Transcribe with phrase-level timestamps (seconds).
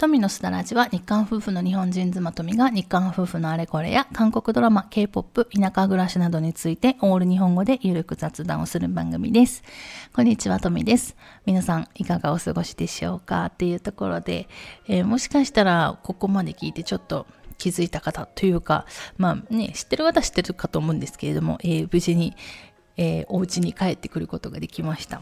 [0.00, 9.62] 富のすだらじは日韓夫婦の日本人妻富が日韓夫婦のあれこれや韓国ドラマ、K-POP、田舎暮らしなどについてオール日本語でゆるく雑談をする番組です。
[10.14, 11.16] こんにちは、富です。
[11.44, 13.44] 皆さんいかがお過ごしでしょうか？
[13.44, 14.48] っていうところで、
[14.88, 17.26] えー、もしかしたらここまで聞いてちょっと
[17.58, 18.86] 気づいた方というか、
[19.18, 22.34] まあね、知ってる方知ってるかと思うんですけれども、えー、無事に、
[22.96, 25.20] えー、お家に帰ってくることができました。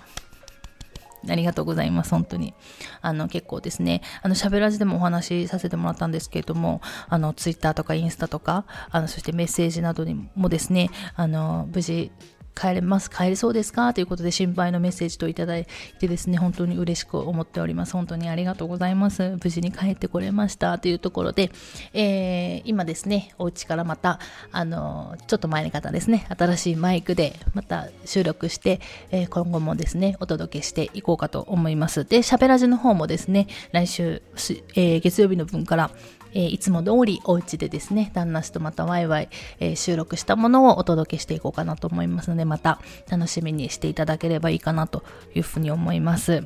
[1.29, 2.54] ありがとうございます、本当に。
[3.00, 12.12] あの、結構ですね、あの、喋らずでもお話しさせてもらったんですけれども、あの、ツイッターとかインスタとか、あの、そしてメッセージなどにもですね、あの、無事、
[12.58, 13.94] 帰れます帰れそうですか？
[13.94, 15.67] ということで心配のメッセージといただい
[16.00, 17.93] てですね、本当に嬉しく思っております。
[17.93, 19.36] 本当にありがとうございます。
[19.43, 21.50] 無事に帰ってこれましたというところで、
[21.93, 24.18] えー、今ですね、お家からまた、
[24.50, 32.05] あの、ちょっと前に方ですね、新しいマイクでまた収録して、えー、今後もですね、お届けしていこうかと思います。
[32.05, 34.23] で、喋らじの方もですね、来週、
[34.75, 35.91] えー、月曜日の分から、
[36.34, 39.29] えー、いつも通りお家でですね、旦那氏とまたワイワイ、
[39.61, 45.05] えー、収録したものをお届けしていこうかなと思いますので、また楽しみにしていただければいいかなと
[45.35, 46.45] いうふうに思います。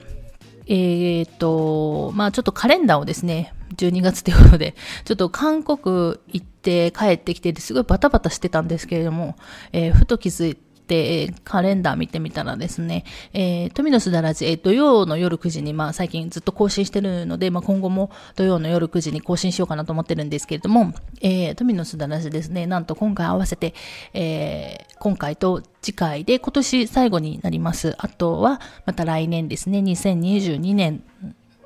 [0.66, 4.74] えっ、と、まあちょっとカレンダーをですね、12月ということで、
[5.05, 9.36] ちょっと韓国行って帰ってきてすごいバタバタしてたんですけれども、
[9.72, 23.72] えー、ふと気づいて、で、カレンダー見てみたらですね、えー、富野すだらじ、えー、土曜の夜9時に、まあ最近ずっと更新してるので、まあ今後も土曜の夜9時に更新しようかなと思ってるんですけれども、えー、富野すだらじですね、なんと今回合わせて、
[24.12, 27.94] えー、今回と次回で今年最後になります。
[27.96, 31.02] あとは、また来年ですね、2022年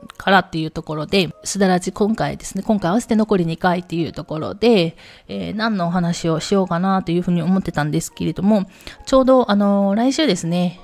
[0.07, 4.97] からっていうところで、すだらじ今回ですね、今回合わせて残り2回っていうところで、
[5.29, 8.67] えー、何のお話をしようかなというふうに思ってたんですけれども、
[9.07, 10.81] ちょうどあのー、来週ですね、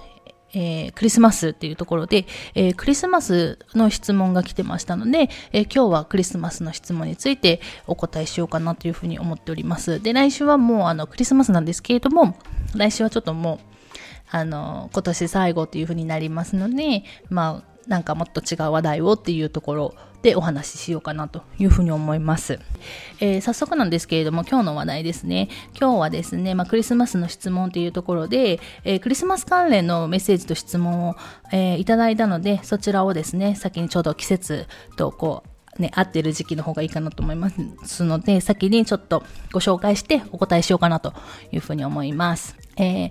[0.55, 10.01] えー、クリスマスっていうところで、えー、クリスマスの質問が来てましたので、えー、今日はクリスマスの質問についてお答えしようかなというふうに思っております。
[10.01, 12.37] で、来週はもうあのクリスマスなんですけれども、
[12.75, 13.73] 来週はちょっともう、
[14.31, 22.61] あの、今年最後というふうになりますので、まあ、なんかもっと違う話題をっていうところでお話ししようかなというふうに思います。
[23.21, 25.49] えー、早速なんですけれども今日の話題ですね。
[25.79, 31.17] 今日はですね、まあ、クリスマスの質問というところで、えー、クリスマス関連のメッセージと質問を、
[31.53, 34.67] えー、いただいたのでそちらをですね、先にちょうど季節
[34.97, 37.51] とこうね、合ってる時期の方がいいかなと思いま
[37.85, 39.23] すので、先にちょっと
[39.53, 41.15] ご紹介してお答えしようかなと
[41.51, 42.57] いうふうに思います。
[42.77, 43.11] えー、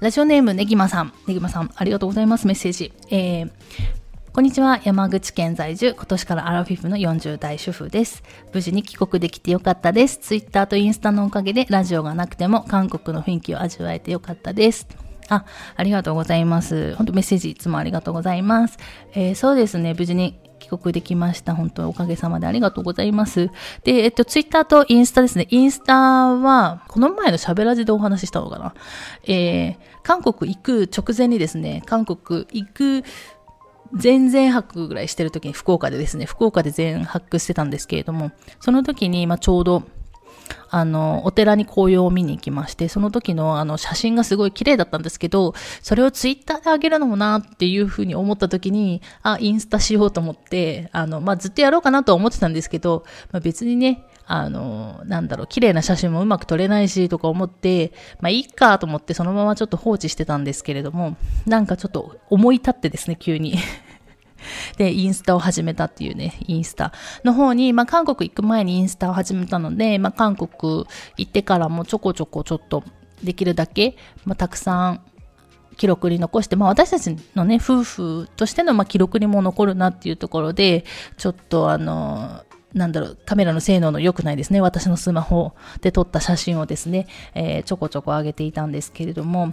[0.00, 2.92] ラジオネームねぎまさん、ねぎまさん、ありがとうございます、メッセージ。
[3.10, 3.50] えー、
[4.30, 4.78] こんにちは。
[4.84, 8.22] 山口県在住、今年からアラフィフの40代主婦です。
[8.52, 10.18] 無事に帰国できてよかったです。
[10.18, 14.86] ツイッターとインスタのおかげでラジオがなくても韓国の雰囲気を味わえてよかったです。
[15.28, 15.44] あ、
[15.74, 16.94] ありがとうございます。
[16.96, 18.78] 本当メッセージいつもありがとうございます。
[19.14, 21.54] えー、そうですね、無事に帰国できました。
[21.54, 23.50] 本当おかげさまでありがとうございます。
[23.82, 25.46] で、えっと、ツイッターとインスタですね。
[25.50, 28.74] インスタは、この前の喋らじでお話ししたのかな。
[29.24, 33.04] えー、韓国行く直前にですね、韓国行く
[33.94, 39.82] 全然泊ぐらいしてる時に福岡でですね、福岡で全泊してたんですけれども、その時に、まあ、ちょうど、
[40.70, 61.16] あの、お寺に紅葉を見に行きまして、その時のあの写真がすごい綺麗だったんですけど、それをツイッターであげるのもなっていうふうに思った時に、あ、インスタしようと思って、あの、まあ、ずっとやろうかなとは思ってたんですけど、まあ、別にね、あの、なんだろう、綺麗な写真もうまく撮れないしとか思って、まあいいかと思ってそのままちょっと放置してたんですけれども、
[61.46, 63.56] なんかちょっと思い立ってですね、急に。
[64.76, 66.92] で、インスタを始めたっていうね、インスタ。
[67.24, 70.84] の方に、まあ韓国行く前にインスタを始めたので、まあ韓国
[71.16, 72.84] 行ってからもちょこちょこちょっと
[73.24, 73.96] できるだけ、
[74.26, 75.00] まあたくさん
[75.78, 80.84] 記録に残して、まあ私たちのね、夫婦としてのま記録にも残るなっていうところで、
[81.16, 82.42] ちょっとあの、
[82.74, 84.60] なんだろう、カメラの性能の良くないですね。
[84.60, 89.52] 私のスマホで撮った写真をですね、えー、ちょこちょこ上げていたんですけれども、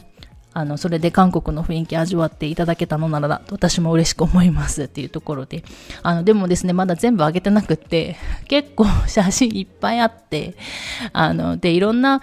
[0.57, 5.65] あの、それで韓国の雰囲気味わっていただけたのなら私も嬉しく思いますっていうところで。
[6.01, 8.15] あの、でもですね、まだ全部上げてなくって、
[8.47, 10.55] 結構写真いっぱいあって、
[11.11, 12.21] あの、で、いろんな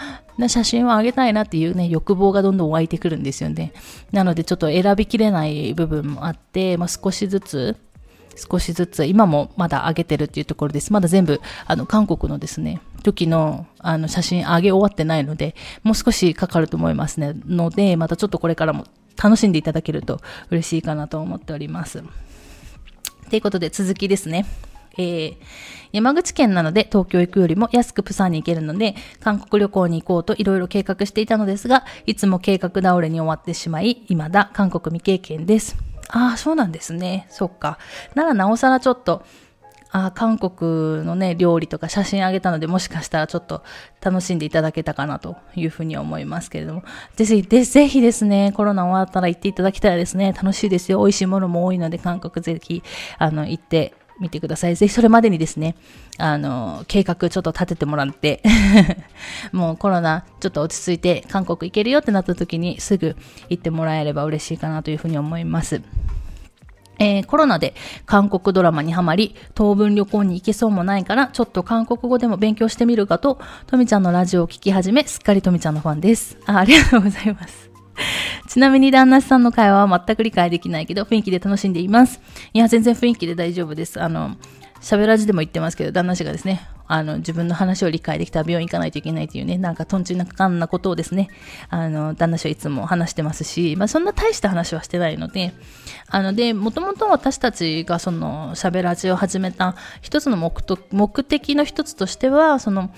[0.49, 3.75] 写真を上げたいなっていうね、欲望がどんどん湧いてくるんですよね。
[4.13, 7.77] なのでちょっと選びきれない部分もあって、まあ、少しずつ、
[8.37, 10.93] 少しずつ、今もまだ上げてるっていうところです。
[10.93, 17.35] まだ全部、あの、韓国のですね、時の、あの、写真上げ終わってないので、もう少しかかると思いますね。
[17.47, 18.87] ので、またちょっとこれからも
[19.23, 20.21] 楽しんでいただけると
[20.51, 22.03] 嬉しいかなと思っております。
[23.31, 24.47] ということで、続きですね。
[24.99, 25.37] えー、
[25.93, 35.92] 山口県なので東京行くよりも安くプサンに行けるので、韓国旅行に行こうといろいろ計画していたのですが、いつも計画倒れに終わってしまい、未だ韓国未経験です。
[36.09, 37.27] ああ、そうなんですね。
[37.31, 37.79] そっか。
[38.15, 39.25] ならなおさらちょっと、
[39.95, 43.63] あ韓国のね、料理とか写真あげたので、もしかしたらちょっと
[44.01, 46.83] 楽しんでいただけたかなというふうに思いますけれども。
[47.15, 50.33] ぜひ、でぜひですね、コロナ終わったら行っていただきたいですね。
[50.33, 50.99] 楽しいですよ。
[51.01, 52.83] 美味しいものも多いので、韓国ぜひ、
[53.19, 54.77] あの、行ってみてください。
[54.77, 55.77] ぜひそれまでにですね、
[56.17, 58.43] あの、計画ちょっと立ててもらって、
[59.53, 63.17] もうコロナちょっと落ち着いて韓国行けるよってなった時にすぐ
[63.49, 65.83] 行ってもらえれば嬉しいかなというふうに思います。
[66.99, 67.75] えー、コロナで
[68.07, 76.39] 韓国ドラマにハマり、当分旅行に行けそうもないから、ちょっと韓国語でも勉強してみるかと、とみちゃんのラジオを聞き始め、すっかりとみちゃんのファンです。
[76.47, 77.62] あありがとうございます。
[78.53, 82.21] ちなみに旦那さんの会話は全く理解できないけど、雰囲気で楽しんでいます。
[82.53, 83.99] いや、全然雰囲気で大丈夫です。
[83.99, 84.37] あの、
[84.83, 91.31] 喋らずでも言ってますけど、旦那氏がですね、あの、自分の話を理解できたら病院行かないといけないというね、なんかとんちなかんなことをですね、
[91.71, 95.55] あの、旦那氏はいつも話してますし、まあそんな大した話はしてないので、
[96.09, 100.53] あので、もともと私たちがその、喋らじを始めた一つの目
[100.91, 102.91] 目的の一つとしては、その、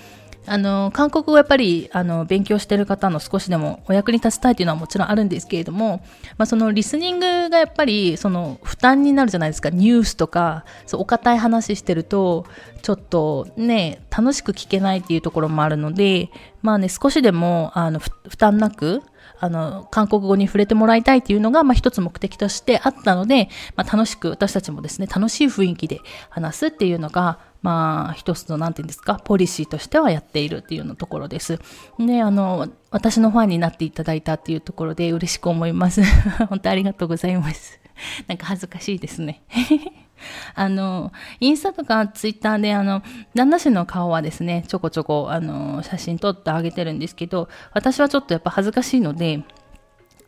[0.47, 6.03] あの、韓国語やっぱり、あの、勉強してる方の少しでもお役に立ちたいというのはもちろんあるんですけれども、
[6.37, 9.69] まあ、そのリスニングがやっぱり、その、負担になるじゃないですか。
[9.69, 12.45] ニュースとか、そう、お堅い話してると、
[12.81, 16.29] ちょっとね、楽しく聞けないっていうところもあるので、
[16.61, 19.01] まあね、少しでも、あの、負担なく、
[19.39, 31.59] あの、韓国語に触れてもらいたいっていうのが、まあ一つ目的としてあったので、まあ楽しく私たちもですね、楽しい雰囲気で話すっていうのが、まあ、一つの、なんていうんですか、ポリシーとしてはやっているっていうようなところです。
[31.97, 36.03] で、あの、私のファンになっていただいたっていうところで嬉しく思います。
[36.47, 37.79] 本当ありがとうございます。
[38.27, 39.41] なんか恥ずかしいですね。
[40.53, 43.01] あの、インスタとかツイッターで、あの、
[43.33, 49.43] 旦那氏の顔はですね、ちょこちょこ、あの、写真撮ってあげてるんですけど、私はちょっとやっぱ恥ずかしいので、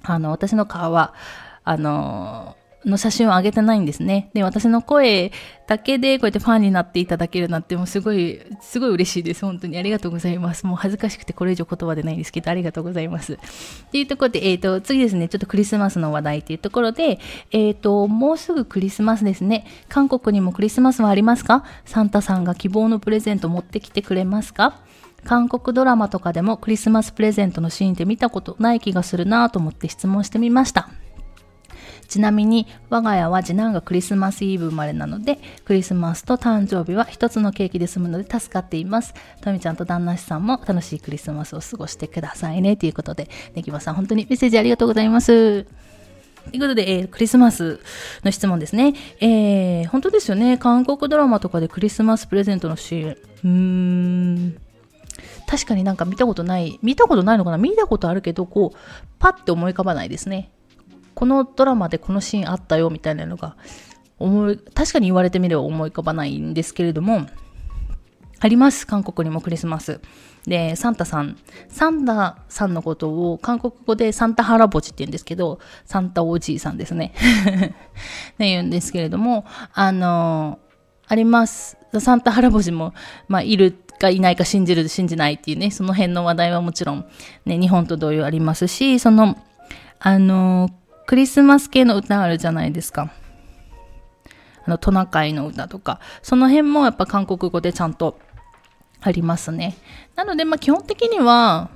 [0.01, 1.13] あの、私の顔は、
[1.63, 4.29] あの、の写真を上げてないんですね。
[4.33, 5.31] で、私の声
[5.67, 9.45] だけでこうやってファンになっていただけるなんてもうすごい、すごい嬉しいです。
[9.45, 10.65] 本当にありがとうございます。
[10.65, 13.33] もう恥ずかしくてこれ以上言葉でないんですけど、ありがとうございます。
[13.33, 13.37] っ
[13.91, 17.19] ていうところで、えっ、ー、と、次ですね、ちょっとクリスマスの話題っていうところで、
[17.51, 19.65] えっ、ー、と、もうすぐクリスマスですね。
[19.89, 21.63] 韓国にもクリスマスはありますか？
[21.85, 24.79] サンタさんが希望のプレゼント持ってきてくれますか？
[25.25, 30.89] 韓国ドラマとかでもクリスマスプレゼントのシーンって見たことない気がするなと思って質問してみました。
[32.07, 45.65] ちなみに我が家は次男がクリスマスイブ生まれなのでクリスマスと誕生日は一つのケーキで済むので助かっていますとみちゃんと旦那さんも楽しいクリスマスを過ごしてくださいねということでねぎまさん本当にメッセージありがとうございます
[46.51, 47.81] ということで、えー、クリスマス
[48.23, 48.93] の質問ですね。
[49.19, 50.57] えー、本当ですよね。
[50.57, 53.11] 韓国ドラマとかでクリスマスプレゼントのシーン。
[53.11, 54.57] うーん。
[55.45, 58.77] 確かになんか見たことない、見たことないのかな見たことあるけど、こう、
[59.19, 60.51] パッて思い浮かばないですね。
[61.17, 63.57] このドラマでこのシーンあったよみたいなのが
[64.19, 67.25] 思い、確かに言われてみれば思い浮かばないんですけれども、
[68.39, 68.85] あります。
[68.85, 69.99] 韓国にもクリスマス。
[70.45, 71.39] で、サンタさん。
[71.69, 77.13] サンタさんのことを韓国語でサンタハラボチって言うんですけど、サンタおじいさんですね。
[77.17, 79.43] って言うんですけれども、
[79.73, 80.59] あの、
[81.07, 81.79] あります。
[81.99, 82.93] サンタハラボチも、
[83.27, 87.07] まあ、いるかいないか信じる、信じないっていうね、その辺の話題はもちろん、
[87.45, 89.35] ね、日本と同様ありますし、その、
[89.99, 90.69] あの、
[91.07, 93.11] クリスマス系の歌あるじゃないですか。
[94.65, 98.19] あの、トナカイの歌とか、その辺もやっぱ韓国語でちゃんと
[99.01, 99.77] ありますね。
[100.15, 101.69] なので、まあ基本的には、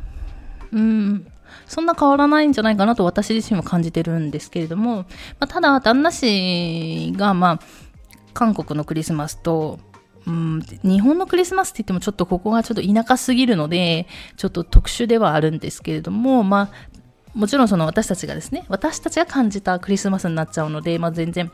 [0.72, 1.32] うん、
[1.66, 5.06] そんな変わらないんじゃないかなと私自身も感じてるんですけれども、ま
[5.42, 7.60] あ、ただ、旦那氏が、まあ、
[8.34, 9.80] 韓国のクリスマスと、
[10.28, 14.08] うん、日本のクリスマスって言ってもちょっとここがちょっと田舎すぎるので、
[14.38, 16.91] ちょっと特殊ではあるんですけれども、まあ、
[17.34, 21.52] もちろんその私たちがですね、私たちが感じたクリスマスになっちゃうので、まあ、全然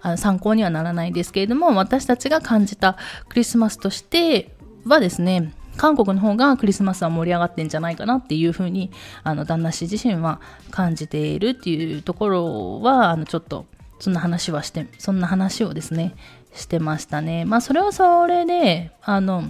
[0.00, 2.96] あの参考にはならないですけれども、私たちが感じた
[3.28, 8.90] クリスマスとしてはですね、韓国の方がクリスマスは盛り上がってんじゃないかなっていうふうに、
[9.22, 13.66] あの、旦那氏自身は感じているっていうところは、あの、ちょっと、
[13.98, 16.14] そんな話はして、そんな話をですね、
[16.52, 17.44] してましたね。
[17.44, 19.44] まあ、それはそれで、あの、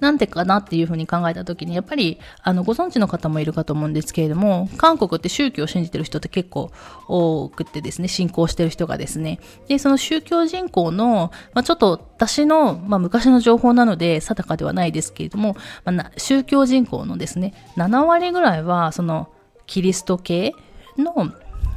[0.00, 6.70] なんでかなっていうふうに考えた時に、やっぱり、あの、ご存知の方もいるかと思うんですけれども、韓国って宗教を信じてる人って結構
[7.06, 19.28] 多くてですね、信仰してる人がですね、で、その宗教人口の、まあ、ちょっと私の、まあ、昔の情報なので定かではないですけれども、まあ、宗教人口のですね、7割ぐらいは、その、
[19.66, 20.54] キリスト系
[20.98, 21.32] の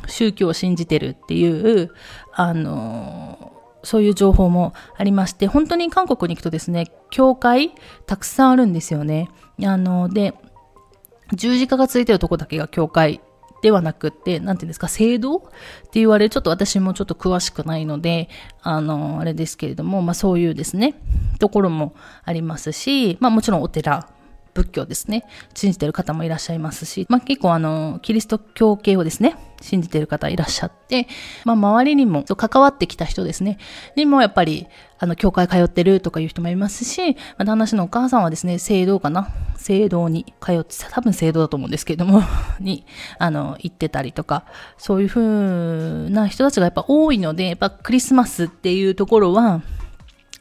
[0.07, 1.91] 宗教を信じてるっていう、
[2.33, 3.53] あの
[3.83, 7.73] そういう情報もありまして、本当に韓国に行くとですね、教会
[8.05, 9.29] たくさんあるんですよね。
[9.63, 10.33] あの、で、
[11.33, 13.21] 十字架がついてるとこだけが教会
[13.61, 15.49] ではなくって、なんていうんですか、制度って
[15.93, 18.29] 言われる、ちょっと私もちょっと詳しくないので、
[18.61, 20.95] あの、あれですけれども、まあそういうですね、
[21.39, 24.09] ところもありますし、まあもちろんお寺
[24.53, 31.07] 仏教ですね、信じてる方もいらっしゃいますし、まあ、結構あの、キリスト教系をですね、信じてる方いらっしゃって、
[31.45, 33.57] まあ、周りにも、関わってきた人ですね、
[33.95, 34.67] にもやっぱり、
[34.99, 39.29] あの、教会通ってるとかいう人もいますし、まあ、旦那氏のお母さんはですね、聖堂かな？
[39.57, 42.21] 聖堂に通って、多分聖堂だと思うんですけれども
[42.59, 42.85] に、
[43.17, 44.45] あの、行ってたりとか、
[44.77, 49.61] そういう風な人たちがやっぱ多いので、やっぱクリスマスっていうところは、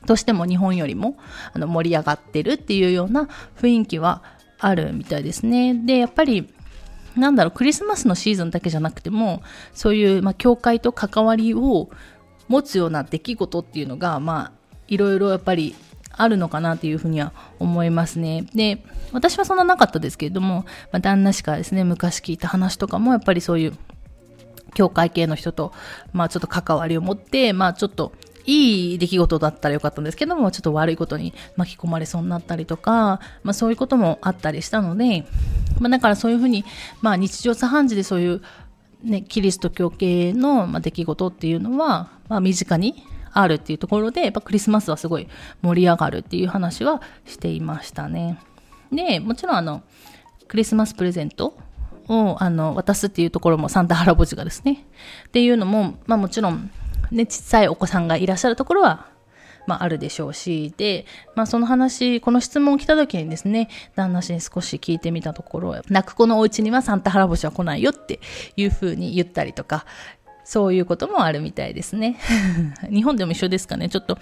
[0.07, 1.17] としても日本よりも
[1.53, 3.29] あの盛り上がってるっていうような
[3.61, 4.23] 雰囲気は
[4.59, 5.75] あるみたいですね。
[5.75, 6.53] で、やっぱり
[7.17, 9.43] なんだろう、クリスマスのシーズンだけじゃなくても、
[9.75, 11.91] そういう、まあ、教会と関わりを
[12.49, 14.53] 持つような出来事っていうのが、まあ、
[14.89, 15.75] いろいろやっぱり
[16.11, 18.47] あるのかなというふうには思いますね。
[18.55, 23.73] で、私はそんななかったですけれども、まあ、旦那しかですね、昔聞いた話とかも、やっぱりそういう、
[24.75, 25.73] 教会系の人と、
[26.15, 28.13] まあちょっと関わりを持って、まあちょっと
[28.47, 35.27] いい出来事だったらよかったんですけども、ちょっと悪いことに巻き込まれそうになったりとか、まあそういうこともあったりしたので、
[35.81, 36.65] まあだからそういうふうに、
[37.01, 38.43] まあ日常茶飯事でそういう
[39.03, 45.29] ね、キリスト教系の、ま、出来事っていうのは、まあ身近にあるっていうところで、やっぱクリスマスはすごい
[45.63, 48.39] 盛り上がるっていう話はしていましたね。
[48.93, 49.83] で、もちろんあの、
[50.49, 51.57] クリスマスプレゼント
[52.09, 54.85] をあの渡すっていうところもサンタハラボジがですね。
[55.29, 56.71] っていうのも、まあもちろん
[57.13, 59.07] ね、小さいお子さんがいらっしゃるところは、
[59.67, 68.21] まあ、あるでしょうし、で、まあ、その話、この質問を来た時にですね、旦那氏に少し聞いてみたところ、泣く子のお家にはサンタハラボシは来ないよって
[68.57, 69.85] いうふうに言ったりとか、
[70.45, 72.19] そういうこともあるみたいですね。
[72.91, 73.89] 日本でも一緒ですかね。
[73.89, 74.19] ちょっと、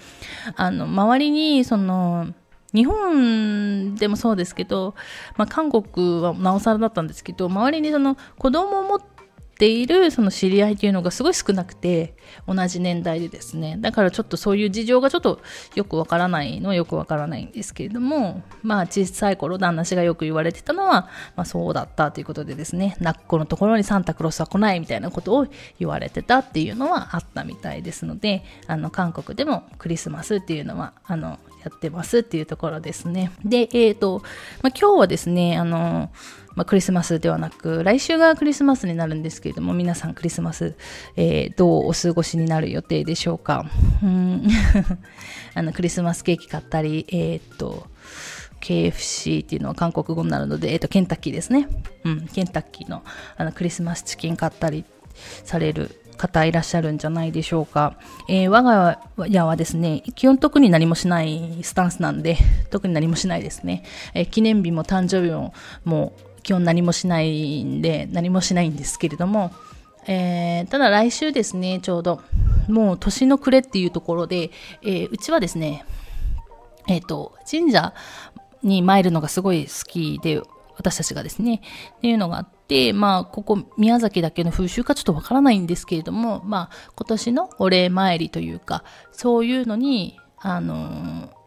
[0.55, 2.27] あの、周りに、その、
[2.73, 4.95] 日本でもそうですけど、
[5.35, 9.20] まあ、韓国はなおさらだったんですけど、周りにその子供を持って
[9.61, 12.15] ているその知り合いというのがすごい少なくて、
[12.47, 13.77] 同じ年代でですね。
[13.79, 15.39] だからちょっとそういう事情がちょっと
[15.75, 25.45] よくわからないのはよくわからないんですけれども、まあ小さい頃旦那氏がよく言われてたのは、まあそうだったということでですね、泣っこのところにサンタクロースは来ないみたいなことを
[25.77, 33.31] 言われてたっていうのはあったみたいですので、あの韓国でもクリスマスっていうのは、あの、やってますっていうところですね。
[33.45, 34.21] で、えっ、ー、と、
[34.61, 36.11] まあ、今日はですね、あの、
[36.55, 40.75] まあ、クリスマスではなく、来週がクリスマスになるんですけれども、皆さんクリスマス、
[41.15, 43.65] えー、どうお過ごしになる予定でしょうか。
[44.03, 44.47] うん
[45.53, 47.87] あのクリスマスケーキ買ったり、えー、っと、
[48.61, 51.67] KFC っていうのは韓国語になるので、えー、と、ケンタッキーですね。
[52.03, 53.03] うん、ケンタッキーの
[53.37, 54.85] あのクリスマスチキン買ったり
[55.43, 57.95] される方いらっしゃるんじゃないでしょうか。
[58.27, 62.37] えー、我が家はですね、基本特に何もしないスタンスなんで、
[62.69, 63.83] 特に何もしないですね。
[64.13, 65.53] えー、記念日も誕生日も
[65.83, 69.51] もう基本何もしないんで、何もしないんですけれども、
[70.07, 72.21] えー、ただ来週ですね、ちょうど、
[72.67, 74.51] もう年の暮れっていうところで、
[74.83, 75.85] え、うちはですね、
[76.87, 77.93] えっ、と、神社
[78.63, 80.41] に参るのがすごい好きで、
[80.77, 81.61] 私たちがですね、
[81.97, 82.60] っていうのがあって、
[82.93, 91.41] まあ、ここ宮崎だけの風習かちょっとわからないんですけれども、まあ、今年のお礼参りというか、そういうのに、あのー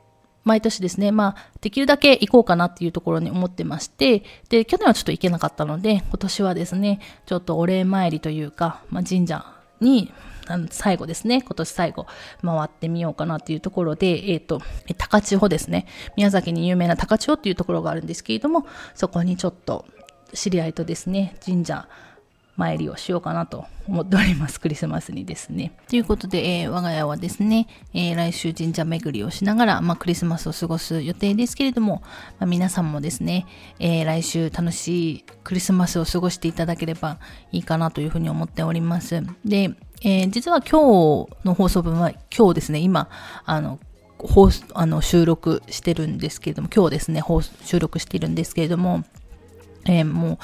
[0.45, 9.45] 毎年ですね、まあ、できるだけ行こうかなっていうところに思ってまして、で、去年はちょっと行けなかったので、今年はですね、ちょっとお礼参りというか、まあ、神社
[9.81, 10.13] に、
[10.47, 12.07] あの最後ですね、今年最後
[12.43, 14.61] 回ってみようかなっていうところで、えっ、ー、と、
[14.99, 19.87] 高千穂ですね、宮崎に有名な高千穂っていうところがあるんですけれども、そこにちょっと
[20.35, 21.89] 知り合いとですね、神社
[22.57, 24.61] 参りをしようかなと思っております。
[24.61, 25.73] クリスマスにですね。
[25.89, 32.03] ということで、えー、我が家はですね、えー、来週神社巡りをしながら、まあ、クリスマスを過ごす予定ですけれども、
[32.39, 33.47] まあ、皆さんもですね、
[33.81, 37.19] えー、来週楽しいクリスマスを過ごしていただければ
[37.51, 39.23] いいかなというふうに思っております。
[39.45, 39.71] で、
[40.03, 43.09] え実は今日の放送分は今日ですね、今、
[43.45, 43.81] あの、
[44.19, 47.23] 放あの収録してるんですけれども、今日ですね、
[47.65, 49.05] 収録してるんですけれども、
[49.87, 50.39] えー、もう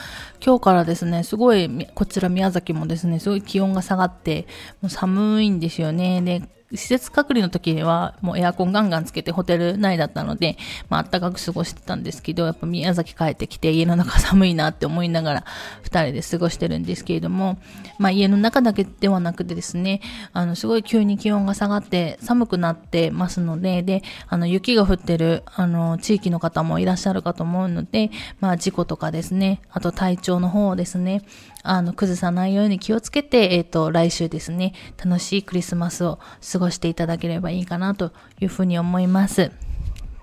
[0.44, 4.46] 今日からですね、すごい、こちら宮崎もですね、すごい気温が下がって、
[4.80, 6.22] もう寒いんですよね。
[6.22, 10.56] で、施設隔離の時はもうエアコンガンガンつけてホテル内だったので、
[10.88, 15.44] まあ暖かく過ごしてたんですけど、やっぱ宮崎帰ってきて家の中寒いなって思いながら
[15.82, 17.58] 二人で過ごしてるんですけれども、
[17.98, 20.00] まあ家の中だけではなくてですね、
[20.32, 28.10] あのすごい急に気温が下がって寒くなってますので、で、あの雪が降ってるあの地域の方もいらっしゃるかと思うので、
[28.40, 31.22] まあ事故とかですね、あと体調の方ですね、
[31.62, 36.18] あの崩さないように気をつけて、えっ、ー、と来週ですね、楽しいクリスマスを
[36.52, 39.50] 過ごしていただければいいかなというふうに思います。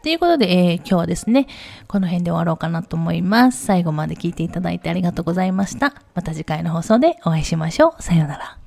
[0.04, 1.48] ということで、えー、今日はですね、
[1.88, 3.66] この辺で終わろうかなと思います。
[3.66, 5.94] 最後まで聞いていただいてありがとうございました。
[6.16, 8.02] また次回の放送でお会いしましょう。
[8.02, 8.67] さようなら。